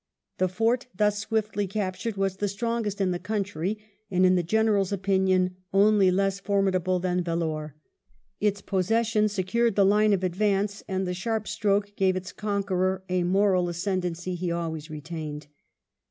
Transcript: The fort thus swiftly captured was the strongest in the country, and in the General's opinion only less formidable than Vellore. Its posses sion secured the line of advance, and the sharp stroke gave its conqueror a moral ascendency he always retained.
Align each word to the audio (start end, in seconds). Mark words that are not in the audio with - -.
The 0.39 0.47
fort 0.49 0.87
thus 0.95 1.19
swiftly 1.19 1.67
captured 1.67 2.17
was 2.17 2.37
the 2.37 2.47
strongest 2.47 2.99
in 2.99 3.11
the 3.11 3.19
country, 3.19 3.77
and 4.09 4.25
in 4.25 4.33
the 4.33 4.41
General's 4.41 4.91
opinion 4.91 5.57
only 5.71 6.09
less 6.09 6.39
formidable 6.39 6.97
than 6.99 7.23
Vellore. 7.23 7.75
Its 8.39 8.61
posses 8.61 9.05
sion 9.05 9.29
secured 9.29 9.75
the 9.75 9.85
line 9.85 10.11
of 10.11 10.23
advance, 10.23 10.81
and 10.87 11.05
the 11.05 11.13
sharp 11.13 11.47
stroke 11.47 11.93
gave 11.95 12.15
its 12.15 12.31
conqueror 12.33 13.03
a 13.09 13.21
moral 13.21 13.69
ascendency 13.69 14.33
he 14.33 14.51
always 14.51 14.89
retained. 14.89 15.45